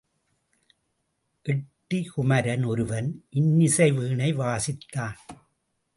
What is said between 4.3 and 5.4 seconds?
வாசித்தான்.